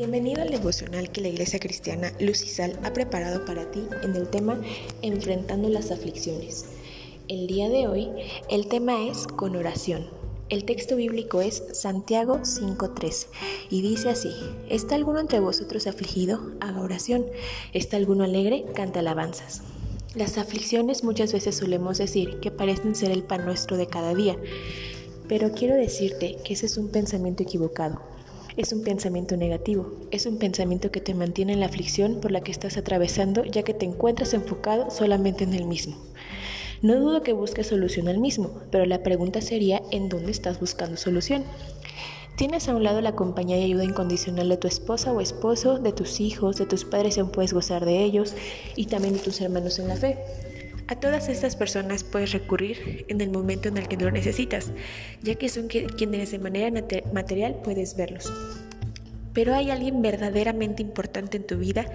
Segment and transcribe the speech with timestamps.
[0.00, 4.58] Bienvenido al devocional que la Iglesia Cristiana Luz ha preparado para ti en el tema
[5.02, 6.64] Enfrentando las aflicciones.
[7.28, 8.08] El día de hoy
[8.48, 10.06] el tema es con oración.
[10.48, 13.26] El texto bíblico es Santiago 5.3
[13.68, 14.30] y dice así,
[14.70, 16.50] ¿está alguno entre vosotros afligido?
[16.60, 17.26] Haga oración.
[17.74, 18.64] ¿Está alguno alegre?
[18.74, 19.60] Canta alabanzas.
[20.14, 24.38] Las aflicciones muchas veces solemos decir que parecen ser el pan nuestro de cada día,
[25.28, 28.00] pero quiero decirte que ese es un pensamiento equivocado
[28.60, 32.42] es un pensamiento negativo, es un pensamiento que te mantiene en la aflicción por la
[32.42, 35.96] que estás atravesando ya que te encuentras enfocado solamente en el mismo.
[36.82, 40.98] No dudo que busques solución al mismo, pero la pregunta sería ¿en dónde estás buscando
[40.98, 41.44] solución?
[42.36, 45.92] Tienes a un lado la compañía y ayuda incondicional de tu esposa o esposo, de
[45.92, 48.34] tus hijos, de tus padres y aún puedes gozar de ellos
[48.76, 50.18] y también de tus hermanos en la fe.
[50.90, 54.72] A todas estas personas puedes recurrir en el momento en el que lo necesitas,
[55.22, 56.68] ya que son quienes de manera
[57.12, 58.28] material puedes verlos.
[59.32, 61.86] Pero hay alguien verdaderamente importante en tu vida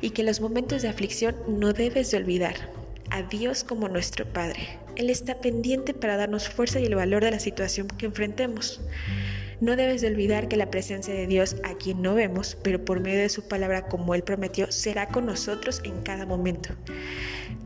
[0.00, 2.54] y que los momentos de aflicción no debes de olvidar.
[3.10, 4.78] A Dios como nuestro Padre.
[4.94, 8.80] Él está pendiente para darnos fuerza y el valor de la situación que enfrentemos.
[9.60, 13.00] No debes de olvidar que la presencia de Dios, a quien no vemos, pero por
[13.00, 16.74] medio de su palabra como Él prometió, será con nosotros en cada momento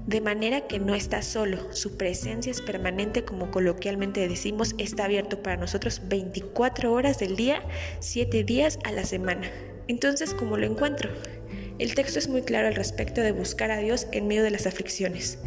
[0.08, 5.42] de manera que no está solo, su presencia es permanente como coloquialmente decimos, está abierto
[5.42, 7.62] para nosotros 24 horas del día,
[8.00, 9.50] 7 días a la semana.
[9.86, 11.10] Entonces, ¿cómo lo encuentro?
[11.78, 14.66] El texto es muy claro al respecto de buscar a Dios en medio de las
[14.66, 15.40] aflicciones.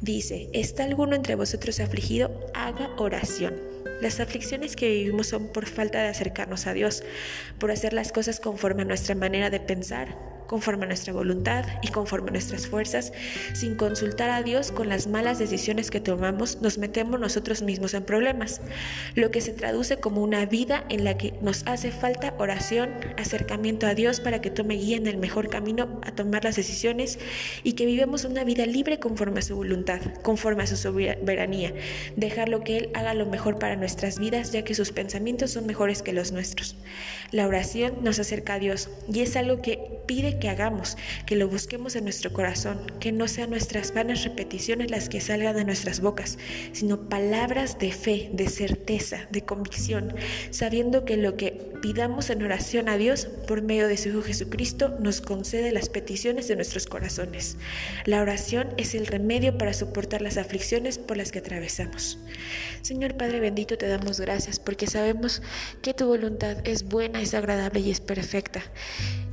[0.00, 2.30] Dice, ¿está alguno entre vosotros afligido?
[2.54, 3.54] Haga oración.
[4.00, 7.02] Las aflicciones que vivimos son por falta de acercarnos a Dios,
[7.58, 11.88] por hacer las cosas conforme a nuestra manera de pensar, conforme a nuestra voluntad y
[11.88, 13.12] conforme a nuestras fuerzas,
[13.54, 18.04] sin consultar a Dios con las malas decisiones que tomamos, nos metemos nosotros mismos en
[18.04, 18.60] problemas,
[19.14, 23.86] lo que se traduce como una vida en la que nos hace falta oración, acercamiento
[23.86, 27.18] a Dios para que tome guía en el mejor camino a tomar las decisiones
[27.62, 31.74] y que vivamos una vida libre conforme a su voluntad, conforme a su soberanía,
[32.16, 35.66] dejar lo que Él haga lo mejor para nuestras vidas, ya que sus pensamientos son
[35.66, 36.76] mejores que los nuestros.
[37.30, 40.00] La oración nos acerca a Dios y es algo que
[40.38, 40.96] que hagamos,
[41.26, 45.56] que lo busquemos en nuestro corazón, que no sean nuestras vanas repeticiones las que salgan
[45.56, 46.38] de nuestras bocas,
[46.72, 50.14] sino palabras de fe, de certeza, de convicción,
[50.50, 54.96] sabiendo que lo que pidamos en oración a Dios por medio de su Hijo Jesucristo
[55.00, 57.56] nos concede las peticiones de nuestros corazones.
[58.06, 62.18] La oración es el remedio para soportar las aflicciones por las que atravesamos.
[62.82, 65.42] Señor Padre bendito, te damos gracias porque sabemos
[65.82, 68.62] que tu voluntad es buena, es agradable y es perfecta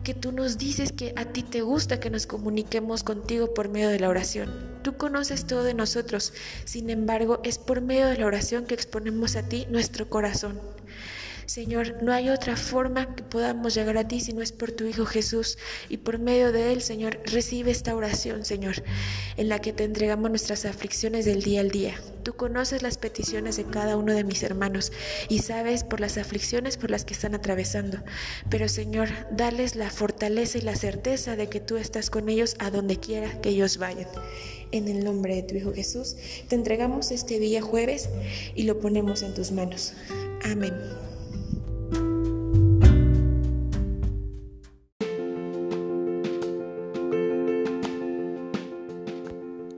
[0.04, 3.90] que tú nos dices que a ti te gusta que nos comuniquemos contigo por medio
[3.90, 4.80] de la oración.
[4.84, 6.34] Tú conoces todo de nosotros,
[6.66, 10.60] sin embargo es por medio de la oración que exponemos a ti nuestro corazón.
[11.46, 14.86] Señor, no hay otra forma que podamos llegar a ti si no es por tu
[14.86, 15.58] Hijo Jesús.
[15.90, 18.76] Y por medio de Él, Señor, recibe esta oración, Señor,
[19.36, 21.96] en la que te entregamos nuestras aflicciones del día al día.
[22.24, 24.92] Tú conoces las peticiones de cada uno de mis hermanos
[25.30, 28.00] y sabes por las aflicciones por las que están atravesando.
[28.50, 32.70] Pero, Señor, dales la fortaleza y la certeza de que tú estás con ellos a
[32.70, 34.08] donde quiera que ellos vayan.
[34.72, 36.16] En el nombre de tu Hijo Jesús,
[36.48, 38.10] te entregamos este día jueves
[38.56, 39.94] y lo ponemos en tus manos.
[40.44, 41.11] Amén.